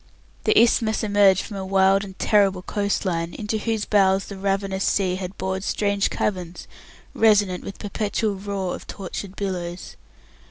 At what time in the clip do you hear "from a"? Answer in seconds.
1.43-1.63